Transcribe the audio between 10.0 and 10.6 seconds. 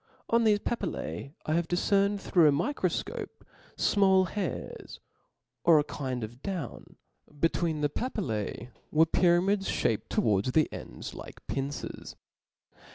towards